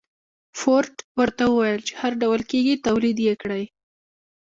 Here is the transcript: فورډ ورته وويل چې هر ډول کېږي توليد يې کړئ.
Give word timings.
فورډ 0.59 0.93
ورته 1.19 1.43
وويل 1.47 1.79
چې 1.87 1.93
هر 2.01 2.13
ډول 2.21 2.41
کېږي 2.51 2.75
توليد 2.85 3.17
يې 3.27 3.33
کړئ. 3.41 3.63